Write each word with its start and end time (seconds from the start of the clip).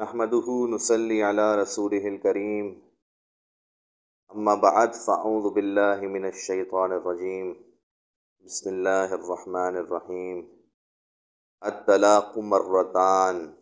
نحمده 0.00 0.66
نصلي 0.70 1.22
على 1.22 1.62
رسوله 1.62 2.08
الكريم. 2.08 2.82
أما 4.32 4.54
بعد، 4.54 4.94
فأعوذ 4.94 5.50
بالله 5.50 6.00
من 6.00 6.26
الشيطان 6.26 6.92
الرجيم. 6.92 7.56
بسم 8.44 8.70
الله 8.70 9.14
الرحمن 9.14 9.76
الرحيم. 9.76 10.48
الطلاق 11.66 12.38
مرتان. 12.38 13.54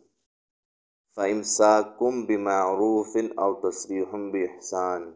فإمساكم 1.11 2.25
بمعروف 2.25 3.17
أو 3.17 3.53
تصريح 3.53 4.15
بإحسان. 4.15 5.15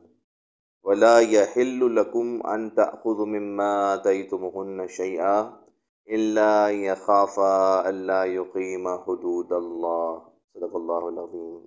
ولا 0.84 1.20
يحل 1.20 1.96
لكم 1.96 2.48
أن 2.48 2.76
تأخذوا 2.76 3.26
مما 3.26 3.94
آتيتمهن 3.94 4.88
شيئا 4.88 5.64
إلا 6.10 6.70
يخافا 6.70 7.90
ألا 7.90 8.24
يقيم 8.24 8.98
حدود 8.98 9.54
الله. 9.54 10.33
صدق 10.54 10.76
اللہ 10.76 11.06
العظیم. 11.06 11.66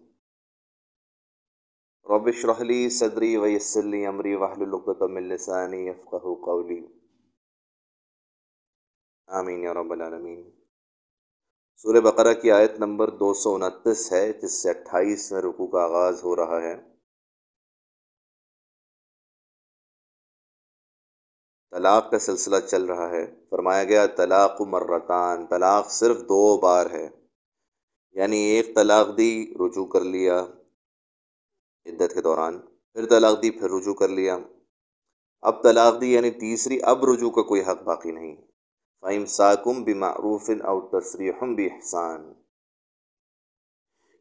رب 2.14 2.26
اشرح 2.26 2.62
لي 2.62 2.88
صدری 2.88 3.36
ويسر 3.36 3.82
لي 3.82 4.06
امری 4.06 4.34
واحلل 4.34 4.74
عقدۃ 4.74 5.10
من 5.10 5.22
لسانی 5.22 5.86
يفقهوا 5.86 6.44
قولی. 6.44 6.86
آمین 9.26 9.60
یا 9.60 9.74
رب 9.74 9.92
العالمین. 9.92 10.50
سورہ 11.76 12.00
بقرہ 12.00 12.34
کی 12.34 12.50
آیت 12.50 12.72
نمبر 12.78 13.10
دو 13.10 13.34
سو 13.34 13.54
انتیس 13.54 14.12
ہے، 14.12 14.32
جس 14.32 14.62
سے 14.62 14.70
اٹھائیس 14.70 15.32
میں 15.32 15.40
رکوع 15.40 15.66
کا 15.66 15.84
آغاز 15.84 16.24
ہو 16.24 16.36
رہا 16.36 16.62
ہے. 16.62 16.76
طلاق 21.70 22.10
کا 22.10 22.18
سلسلہ 22.18 22.56
چل 22.66 22.84
رہا 22.84 23.10
ہے۔ 23.10 23.46
فرمایا 23.50 23.84
گیا، 23.84 24.06
طلاق 24.06 24.60
مرتان، 24.60 25.46
طلاق 25.46 25.90
صرف 25.90 26.16
دو 26.16 26.60
بار 26.60 26.86
ہے۔ 26.90 27.25
یعنی 28.16 28.36
ایک 28.36 28.74
طلاق 28.74 29.18
دی، 29.18 29.54
رجوع 29.60 29.86
کر 29.86 30.00
لیا 30.00 30.40
عدت 31.86 32.14
کے 32.14 32.20
دوران، 32.22 32.58
پھر 32.92 33.06
طلاق 33.06 33.42
دی، 33.42 33.50
پھر 33.50 33.70
رجوع 33.70 33.94
کر 33.94 34.08
لیا۔ 34.08 34.38
اب 35.42 35.62
طلاق 35.62 36.00
دی 36.00 36.12
یعنی 36.12 36.30
تیسری، 36.30 36.78
اب 36.82 37.04
رجوع 37.04 37.30
کا 37.30 37.42
کوئی 37.42 37.60
حق 37.60 37.82
باقی 37.82 38.10
نہیں۔ 38.10 38.36
فعم 39.00 39.26
ساکم 39.26 39.84
بمعروف 39.84 40.50
او 40.64 40.80
تصریحم 40.80 41.54
بحسان 41.54 42.32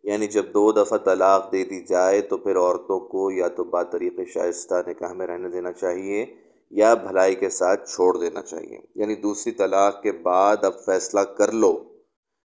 یعنی 0.03 0.27
جب 0.27 0.45
دو 0.53 0.71
دفعہ 0.71 0.97
طلاق 0.97 1.51
دے 1.51 1.63
دی 1.63 1.81
جائے 1.81 2.21
تو 2.21 2.37
پھر 2.37 2.57
عورتوں 2.57 2.99
کو 2.99 3.31
یا 3.31 3.47
تو 3.47 3.63
با 3.63 3.83
طریق 3.83 4.19
شائستہ 4.33 4.73
نکاح 4.87 5.13
میں 5.13 5.27
رہنے 5.27 5.49
دینا 5.49 5.71
چاہیے 5.71 6.35
یا 6.69 6.93
بھلائی 6.93 7.35
کے 7.35 7.49
ساتھ 7.49 7.89
چھوڑ 7.89 8.17
دینا 8.17 8.41
چاہیے۔ 8.41 8.79
یعنی 8.95 9.15
دوسری 9.15 9.51
طلاق 9.51 10.01
کے 10.01 10.11
بعد 10.11 10.57
اب 10.63 10.85
فیصلہ 10.85 11.19
کر 11.19 11.51
لو۔ 11.51 11.94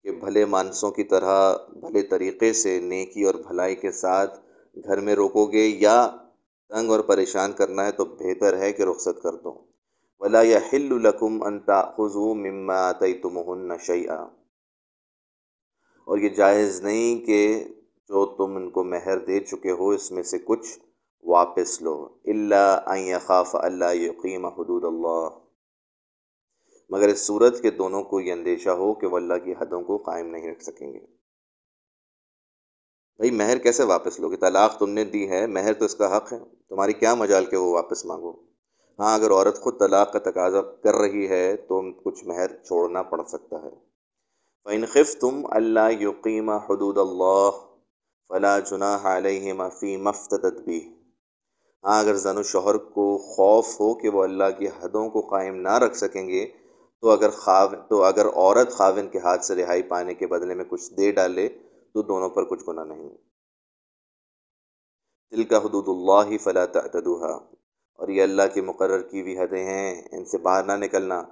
کہ 0.05 0.11
بھلے 0.11 0.45
مانسوں 0.45 0.91
کی 0.91 1.03
طرح 1.03 1.55
بھلے 1.73 2.01
طریقے 2.01 2.53
سے 2.53 2.79
نیکی 2.79 3.23
اور 3.23 3.35
بھلائی 3.35 3.75
کے 3.75 3.91
ساتھ 3.91 4.39
گھر 4.83 4.99
میں 4.99 5.15
روکو 5.15 5.45
گے 5.45 5.65
یا 5.79 6.09
تنگ 6.69 6.91
اور 6.91 6.99
پریشان 6.99 7.53
کرنا 7.53 7.85
ہے 7.85 7.91
تو 7.91 8.05
بہتر 8.05 8.57
ہے 8.57 8.73
کہ 8.73 8.83
رخصت 8.83 9.23
کر 9.23 9.33
دو۔ 9.33 9.53
ولا 10.19 10.41
یا 10.41 10.59
ہل 10.73 10.91
القم 10.91 11.43
انتا 11.43 11.81
خزو 11.81 12.33
مما 12.33 12.91
تم 12.91 13.37
اور 16.07 16.17
یہ 16.17 16.29
جائز 16.29 16.81
نہیں 16.81 17.25
کہ 17.25 17.63
جو 18.09 18.25
تم 18.25 18.55
ان 18.55 18.69
کو 18.69 18.83
مہر 18.83 19.17
دے 19.19 19.39
چکے 19.39 19.71
ہو 19.71 19.89
اس 19.89 20.11
میں 20.11 20.23
سے 20.23 20.37
کچھ 20.39 20.79
واپس 21.23 21.81
لو۔ 21.81 21.95
اللہ 22.25 23.17
خاف 23.21 23.55
اللہ 23.55 23.93
یقیم 23.93 24.45
حدود 24.45 24.83
اللہ 24.83 25.44
مگر 26.89 27.07
اس 27.07 27.27
صورت 27.27 27.61
کے 27.61 27.71
دونوں 27.71 28.03
کو 28.03 28.19
یہ 28.19 28.31
اندیشہ 28.31 28.69
ہو 28.69 28.93
کہ 28.93 29.07
وہ 29.07 29.17
اللہ 29.17 29.33
کی 29.43 29.51
حدوں 29.51 29.81
کو 29.81 29.97
قائم 29.97 30.27
نہیں 30.27 30.51
رکھ 30.51 30.63
سکیں 30.63 30.93
گے۔ 30.93 30.99
بھائی، 33.17 33.31
مہر 33.31 33.57
کیسے 33.57 33.83
واپس 33.83 34.19
لو 34.19 34.29
گے 34.29 34.37
طلاق 34.37 34.77
تم 34.77 34.89
نے 34.89 35.05
دی 35.05 35.29
ہے، 35.29 35.47
مہر 35.47 35.73
تو 35.73 35.85
اس 35.85 35.95
کا 35.95 36.17
حق 36.17 36.33
ہے۔ 36.33 36.39
تمہاری 36.69 36.93
کیا 36.93 37.15
مجال 37.15 37.45
کہ 37.45 37.57
وہ 37.57 37.73
واپس 37.73 38.05
مانگو؟ 38.05 38.31
ہاں 38.99 39.15
اگر 39.15 39.31
عورت 39.31 39.61
خود 39.61 39.79
طلاق 39.79 40.13
کا 40.13 40.19
تقاضا 40.19 40.61
کر 40.61 40.95
رہی 40.95 41.29
ہے 41.29 41.57
تو 41.57 41.93
کچھ 41.93 42.25
مہر 42.25 42.47
چھوڑنا 42.47 43.03
پڑ 43.03 43.23
سکتا 43.23 43.63
ہے۔ 43.63 43.69
فَإِنْ 44.63 44.87
خِفْتُمْ 44.87 45.45
اللہ 45.49 45.91
یقیم 45.99 46.49
حدود 46.49 46.97
اللہ 46.97 47.49
فلا 48.27 48.59
جناح 48.59 49.17
علیہما 49.17 49.69
فی 49.69 49.97
مفتدت 49.97 50.61
بھی 50.61 50.93
ہاں 51.83 51.99
اگر 51.99 52.15
زن 52.15 52.37
و 52.37 52.43
شوہر 52.43 52.77
کو 52.77 53.17
خوف 53.17 53.79
ہو 53.79 53.93
کہ 53.93 54.09
وہ 54.09 54.23
اللہ 54.23 54.43
کی 54.59 54.67
حدوں 54.67 55.09
کو 55.09 55.21
قائم 55.21 55.55
نہ 55.55 55.77
رکھ 55.77 55.97
سکیں 55.97 56.27
گے 56.27 56.51
تو 57.05 57.11
اگر 57.11 57.29
خاو، 57.29 57.67
تو 57.89 58.03
اگر 58.03 58.25
عورت 58.25 58.71
خاون 58.71 59.09
کے 59.09 59.19
ہاتھ 59.19 59.45
سے 59.45 59.55
رہائی 59.55 59.83
پانے 59.83 60.13
کے 60.13 60.27
بدلے 60.27 60.53
میں 60.53 60.65
کچھ 60.69 60.93
دے 60.93 61.11
ڈالے 61.11 61.49
تو 61.93 62.01
دونوں 62.01 62.29
پر 62.29 62.43
کچھ 62.43 62.63
گناہ 62.67 62.83
نہیں۔ 62.83 63.09
دل 65.31 65.43
کا 65.43 65.57
حدود 65.57 65.87
اللہ 65.87 66.37
فلا 66.37 66.65
تعتدوها 66.65 67.37
اور 67.93 68.07
یہ 68.07 68.23
اللہ 68.23 68.41
کی 68.53 68.61
مقرر 68.61 69.01
کی 69.01 69.23
بھی 69.23 69.39
حدیں 69.39 69.65
ہیں، 69.65 70.03
ان 70.11 70.25
سے 70.25 70.37
باہر 70.37 70.63
نہ 70.63 70.71
نکلنا۔ 70.71 71.23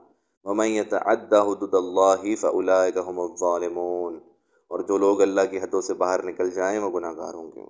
ومن 0.43 0.67
يتعدى 0.67 1.35
حدود 1.35 1.73
اللہ 1.73 2.35
فاولئک 2.35 2.97
هم 2.97 3.19
الظالمون۔ 3.19 4.19
اور 4.67 4.79
جو 4.79 4.97
لوگ 4.97 5.21
اللہ 5.21 5.41
کی 5.51 5.59
حدوں 5.59 5.81
سے 5.81 5.93
باہر 5.93 6.23
نکل 6.23 6.51
جائیں 6.51 6.79
وہ 6.79 6.99
گناہ 6.99 7.13
گار 7.17 7.33
ہوں 7.33 7.51
گے۔ 7.55 7.65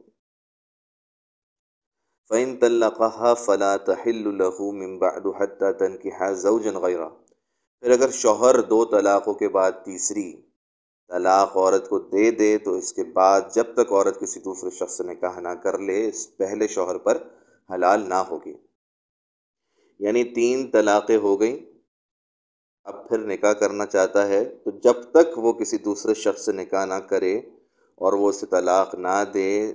فَإِن 2.29 2.57
طَلَّقَهَا 2.57 3.33
فَلَا 3.33 3.77
تَحِلُّ 3.77 4.31
لَهُ 4.31 4.73
مِن 4.73 4.97
بَعْدُ 4.97 5.41
حَتَّى 5.41 5.73
تَنْكِحَ 5.73 6.31
زَوْجًا 6.31 6.79
غَيْرَهُ۔ 6.79 7.22
پھر 7.83 7.91
اگر 7.91 8.09
شوہر 8.11 8.61
دو 8.61 8.85
طلاقوں 8.85 9.33
کے 9.33 9.49
بعد 9.49 9.71
تیسری 9.71 10.41
طلاق 11.07 11.57
عورت 11.57 11.89
کو 11.89 11.99
دے 11.99 12.31
دے، 12.31 12.57
تو 12.57 12.73
اس 12.73 12.93
کے 12.93 13.03
بعد 13.03 13.41
جب 13.53 13.63
تک 13.73 13.91
عورت 13.91 14.19
کسی 14.19 14.39
دوسرے 14.39 14.69
شخص 14.69 15.01
نے 15.01 15.15
کہا 15.15 15.39
نہ 15.39 15.49
کر 15.49 15.77
لے، 15.77 16.07
اس 16.07 16.37
پہلے 16.37 16.67
شوہر 16.67 16.97
پر 16.97 17.17
حلال 17.73 18.09
نہ 18.09 18.13
ہوگی۔ 18.13 18.53
یعنی 19.99 20.23
تین 20.23 20.71
طلاقیں 20.71 21.17
ہو 21.17 21.39
گئیں۔ 21.39 21.57
اب 22.83 23.09
پھر 23.09 23.17
نکاح 23.17 23.53
کرنا 23.53 23.85
چاہتا 23.85 24.27
ہے، 24.27 24.45
تو 24.45 24.71
جب 24.71 24.93
تک 25.11 25.37
وہ 25.37 25.53
کسی 25.53 25.77
دوسرے 25.77 26.13
شخص 26.13 26.45
سے 26.45 26.51
نکاح 26.51 26.85
نہ 26.85 26.99
کرے 27.09 27.37
اور 27.95 28.13
وہ 28.13 28.29
اسے 28.29 28.45
طلاق 28.45 28.95
نہ 28.95 29.23
دے، 29.33 29.73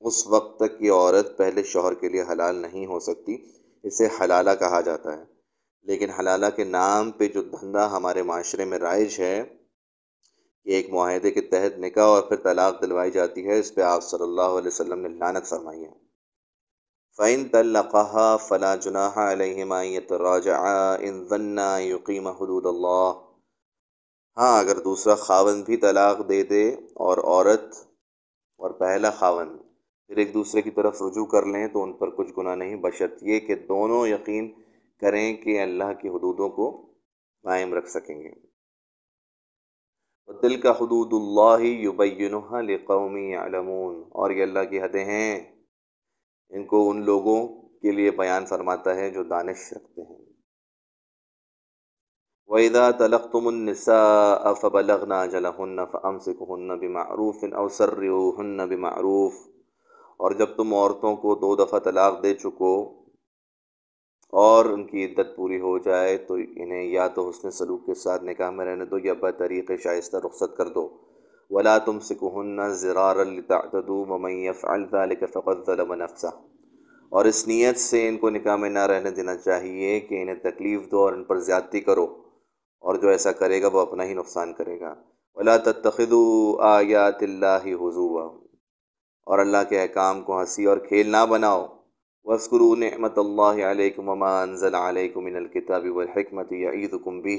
اس 0.00 0.26
وقت 0.26 0.58
تک 0.58 0.82
یہ 0.82 0.92
عورت 0.92 1.36
پہلے 1.36 1.62
شوہر 1.62 1.94
کے 1.94 2.08
لیے 2.08 2.22
حلال 2.22 2.56
نہیں 2.56 2.86
ہو 2.86 3.00
سکتی، 3.00 3.36
اسے 3.82 4.08
حلالہ 4.20 4.50
کہا 4.58 4.80
جاتا 4.80 5.18
ہے۔ 5.18 5.37
لیکن 5.88 6.10
حلالہ 6.10 6.46
کے 6.56 6.64
نام 6.64 7.10
پہ 7.10 7.28
جو 7.28 7.42
دھندا 7.42 7.90
ہمارے 7.96 8.22
معاشرے 8.22 8.64
میں 8.64 8.78
رائج 8.78 9.20
ہے 9.20 9.36
کہ 10.66 10.70
ایک 10.70 10.90
معاہدے 10.90 11.30
کے 11.30 11.40
تحت 11.40 11.78
نکاح 11.78 12.06
اور 12.06 12.22
پھر 12.22 12.36
طلاق 12.36 12.80
دلوائی 12.82 13.10
جاتی 13.10 13.46
ہے، 13.46 13.58
اس 13.58 13.74
پہ 13.74 13.80
آپ 13.80 14.02
صلی 14.02 14.22
اللہ 14.22 14.58
علیہ 14.58 14.68
وسلم 14.68 15.00
نے 15.00 15.08
لانت 15.08 15.46
فرمائی 15.46 15.84
ہے۔ 15.84 15.90
فعین 17.18 17.48
طلقہ 17.48 18.36
فلاں 18.48 18.76
جناح 18.76 19.18
علیہما 19.32 19.82
راجا 20.20 20.56
ان 21.00 21.24
ذنا 21.30 21.70
یقیم 21.78 22.28
حدود 22.28 22.66
اللہ 22.66 23.08
ہاں 24.36 24.58
اگر 24.58 24.78
دوسرا 24.78 25.14
خاون 25.14 25.62
بھی 25.62 25.76
طلاق 25.76 26.28
دے 26.28 26.42
دے 26.42 26.64
اور 27.06 27.18
عورت 27.18 27.74
اور 28.60 28.70
پہلا 28.70 29.10
خاون 29.10 29.56
پھر 30.10 30.16
ایک 30.16 30.32
دوسرے 30.34 30.62
کی 30.62 30.70
طرف 30.70 31.02
رجوع 31.02 31.24
کر 31.26 31.46
لیں 31.46 31.66
تو 31.68 31.82
ان 31.82 31.92
پر 31.92 32.10
کچھ 32.10 32.32
گناہ 32.38 32.54
نہیں 32.54 32.76
بشرط 32.76 33.22
یہ 33.22 33.40
کہ 33.40 33.54
دونوں 33.68 34.06
یقین 34.06 34.52
کریں 35.00 35.36
کہ 35.36 35.62
اللہ 35.62 35.92
کی 36.02 36.08
حدودوں 36.08 36.48
کو 36.48 36.94
قائم 37.42 37.74
رکھ 37.74 37.88
سکیں 37.88 38.22
گے۔ 38.22 38.48
دل 40.42 40.60
کا 40.60 40.70
حدود 40.70 41.12
اللہ 41.12 41.64
یبینہ 41.64 42.56
لقومی 42.56 43.34
علمون 43.34 44.02
اور 44.10 44.30
یہ 44.30 44.42
اللہ 44.42 44.64
کی 44.70 44.80
حدیں 44.80 45.04
ہیں۔ 45.04 45.62
ان 46.48 46.66
کو 46.66 46.90
ان 46.90 47.04
لوگوں 47.04 47.68
کے 47.78 47.92
لیے 47.92 48.10
بیان 48.10 48.46
فرماتا 48.46 48.94
ہے 48.94 49.10
جو 49.10 49.22
دانش 49.22 49.72
رکھتے 49.72 50.02
ہیں۔ 50.02 50.24
وَإِذَا 52.46 52.90
تَلَقْتُمُ 52.90 53.46
النِّسَاءَ 53.46 54.54
فَبَلَغْنَا 54.54 55.26
جَلَهُنَّ 55.26 55.80
فَأَمْسِكُهُنَّ 55.92 56.74
بِمَعْرُوفٍ 56.74 57.58
أَوْ 57.58 57.70
سَرِّعُوهُنَّ 57.70 58.62
بِمَعْرُوفٍ۔ 58.62 59.48
اور 60.16 60.30
جب 60.30 60.46
تم 60.46 60.74
عورتوں 60.74 61.16
کو 61.16 61.34
دو 61.34 61.56
دفعہ 61.56 61.78
طلاق 61.78 62.22
دے 62.22 62.34
چکو 62.34 62.97
اور 64.28 64.64
ان 64.64 64.86
کی 64.86 65.04
عدت 65.04 65.36
پوری 65.36 65.60
ہو 65.60 65.78
جائے 65.78 66.16
تو 66.16 66.34
انہیں 66.34 66.82
یا 66.82 67.08
تو 67.08 67.28
حسن 67.28 67.50
سلوک 67.50 67.86
کے 67.86 67.94
ساتھ 67.94 68.24
نکاح 68.24 68.50
میں 68.50 68.66
رہنے 68.66 68.84
دو 68.84 68.98
یا 68.98 69.12
بطریق 69.20 69.70
شائستہ 69.82 70.16
رخصت 70.16 70.56
کر 70.56 70.68
دو۔ 70.68 70.98
ولا 71.50 71.78
تم 71.78 72.00
سکھن 72.00 72.74
زرار 72.74 73.16
ذلك 74.90 75.24
فقد 75.32 75.66
ظلم 75.66 75.94
نفسه۔ 75.94 76.40
اور 77.08 77.24
اس 77.24 77.48
نیت 77.48 77.78
سے 77.78 78.08
ان 78.08 78.16
کو 78.16 78.30
نکاح 78.30 78.56
میں 78.56 78.70
نہ 78.70 78.78
رہنے 78.78 79.10
دینا 79.10 79.36
چاہیے 79.36 80.00
کہ 80.00 80.22
انہیں 80.22 80.34
تکلیف 80.34 80.90
دو 80.90 80.98
اور 80.98 81.12
ان 81.12 81.24
پر 81.24 81.38
زیادتی 81.38 81.80
کرو۔ 81.80 82.04
اور 82.80 82.94
جو 82.94 83.08
ایسا 83.08 83.32
کرے 83.32 83.62
گا 83.62 83.68
وہ 83.72 83.80
اپنا 83.80 84.04
ہی 84.04 84.14
نقصان 84.14 84.52
کرے 84.52 84.80
گا۔ 84.80 84.94
ولا 85.34 85.56
تتخذوا 85.56 86.76
آیات 86.76 87.22
اللہ 87.22 87.66
حضوا 87.66 88.24
اور 89.26 89.38
اللہ 89.38 89.56
کے 89.68 89.82
احکام 89.82 90.22
کو 90.22 90.40
ہنسی 90.40 90.64
اور 90.64 90.78
کھیل 90.78 91.10
نہ 91.10 91.26
بناؤ۔ 91.26 91.77
وسکروا 92.28 92.76
نعمت 92.76 93.18
اللہ 93.18 93.64
علیکم 93.64 94.08
وما 94.08 94.42
انزل 94.42 94.74
علیکم 94.74 95.24
من 95.24 95.36
الكتاب 95.36 95.84
والحکمت 95.90 96.52
یعیدکم 96.52 97.20
به. 97.20 97.36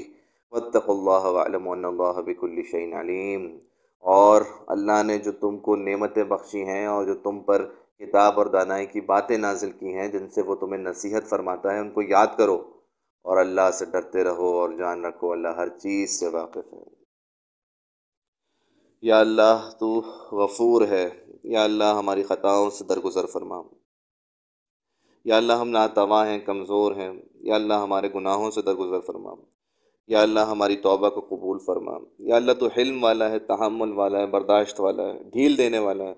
واتقوا 0.50 0.94
اللہ 0.94 1.28
وعلموا 1.28 1.72
ان 1.72 1.84
اللہ 1.84 2.20
بكل 2.20 2.62
شيء 2.70 2.96
علیم 3.00 3.58
اور 3.98 4.42
اللہ 4.66 5.02
نے 5.02 5.18
جو 5.18 5.32
تم 5.32 5.58
کو 5.58 5.76
نعمتیں 5.76 6.24
بخشی 6.24 6.64
ہیں 6.64 6.86
اور 6.86 7.04
جو 7.04 7.14
تم 7.14 7.40
پر 7.40 7.66
کتاب 7.98 8.38
اور 8.38 8.46
دانائی 8.46 8.86
کی 8.86 9.00
باتیں 9.00 9.38
نازل 9.38 9.70
کی 9.70 9.94
ہیں، 9.94 10.08
جن 10.08 10.30
سے 10.30 10.42
وہ 10.42 10.54
تمہیں 10.54 10.82
نصیحت 10.82 11.28
فرماتا 11.28 11.74
ہے، 11.74 11.78
ان 11.78 11.90
کو 11.90 12.02
یاد 12.02 12.26
کرو 12.38 12.62
اور 13.22 13.36
اللہ 13.36 13.70
سے 13.70 13.84
ڈرتے 13.84 14.24
رہو 14.24 14.58
اور 14.58 14.70
جان 14.70 15.04
رکھو، 15.04 15.32
اللہ 15.32 15.48
ہر 15.48 15.68
چیز 15.68 16.20
سے 16.20 16.28
واقف 16.28 16.72
ہے۔ 16.72 16.82
یا 19.02 19.20
اللہ، 19.20 19.70
تو 19.80 20.02
غفور 20.32 20.82
ہے۔ 20.82 21.10
یا 21.44 21.64
اللہ، 21.64 21.94
ہماری 21.98 22.22
خطاؤں 22.22 22.70
سے 22.70 22.84
درگزر 22.84 23.26
فرما۔ 23.26 23.79
یا 25.24 25.36
اللہ 25.36 25.52
ہم 25.52 25.68
ناتواں 25.68 26.26
ہیں، 26.26 26.38
کمزور 26.38 26.92
ہیں، 26.92 27.12
یا 27.34 27.54
اللہ 27.54 27.74
ہمارے 27.74 28.08
گناہوں 28.14 28.50
سے 28.50 28.62
درگزر 28.62 29.00
فرما۔ 29.00 29.34
یا 30.08 30.22
اللہ 30.22 30.40
ہماری 30.40 30.76
توبہ 30.76 31.08
کو 31.08 31.20
قبول 31.20 31.58
فرما۔ 31.58 31.92
یا 32.18 32.36
اللہ 32.36 32.52
تو 32.52 32.66
حلم 32.66 33.04
والا 33.04 33.30
ہے، 33.30 33.38
تحمل 33.38 33.92
والا 33.92 34.18
ہے، 34.18 34.26
برداشت 34.26 34.80
والا 34.80 35.02
ہے، 35.02 35.22
ڈھیل 35.22 35.58
دینے 35.58 35.78
والا 35.78 36.04
ہے۔ 36.04 36.14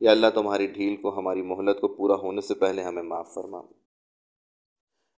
یا 0.00 0.10
اللہ 0.10 0.26
تمہاری 0.34 0.66
ڈھیل 0.66 0.96
کو، 0.96 1.18
ہماری 1.18 1.42
مہلت 1.42 1.80
کو 1.80 1.88
پورا 1.88 2.14
ہونے 2.14 2.40
سے 2.40 2.54
پہلے 2.54 2.82
ہمیں 2.82 3.02
معاف 3.02 3.34
فرما۔ 3.34 3.60